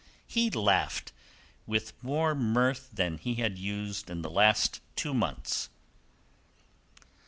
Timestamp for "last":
4.31-4.81